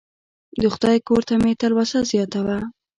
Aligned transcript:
د 0.61 0.61
خدای 0.73 0.97
کور 1.07 1.21
ته 1.27 1.33
مې 1.43 1.51
تلوسه 1.61 1.99
زیاته 2.11 2.39
وه. 2.45 2.57